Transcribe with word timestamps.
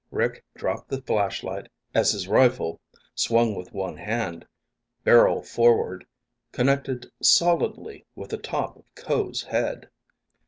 Rick 0.09 0.43
dropped 0.55 0.89
the 0.89 0.99
flashlight 0.99 1.67
as 1.93 2.11
his 2.11 2.27
rifle, 2.27 2.81
swung 3.13 3.53
with 3.53 3.71
one 3.71 3.97
hand, 3.97 4.47
barrel 5.03 5.43
forward, 5.43 6.07
connected 6.51 7.11
solidly 7.21 8.07
with 8.15 8.31
the 8.31 8.37
top 8.39 8.77
of 8.77 8.85
Ko's 8.95 9.43
head. 9.43 9.91